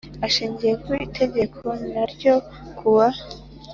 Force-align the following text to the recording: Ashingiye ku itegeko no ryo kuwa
Ashingiye 0.25 0.73
ku 0.83 0.91
itegeko 1.05 1.65
no 1.93 2.03
ryo 2.13 2.35
kuwa 2.77 3.07